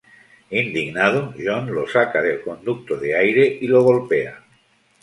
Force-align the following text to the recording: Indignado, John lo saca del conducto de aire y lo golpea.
Indignado, 0.61 1.35
John 1.37 1.67
lo 1.67 1.87
saca 1.87 2.23
del 2.23 2.41
conducto 2.41 2.95
de 2.97 3.15
aire 3.15 3.59
y 3.61 3.67
lo 3.67 3.83
golpea. 3.83 4.43